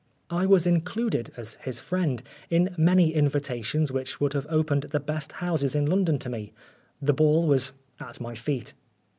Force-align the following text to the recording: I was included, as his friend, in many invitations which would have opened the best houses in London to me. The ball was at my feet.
I 0.31 0.47
was 0.47 0.65
included, 0.65 1.31
as 1.37 1.59
his 1.61 1.79
friend, 1.79 2.23
in 2.49 2.73
many 2.75 3.13
invitations 3.13 3.91
which 3.91 4.19
would 4.19 4.33
have 4.33 4.47
opened 4.49 4.87
the 4.89 4.99
best 4.99 5.33
houses 5.33 5.75
in 5.75 5.85
London 5.85 6.17
to 6.17 6.27
me. 6.29 6.53
The 6.99 7.13
ball 7.13 7.45
was 7.45 7.71
at 7.99 8.19
my 8.19 8.33
feet. 8.33 8.73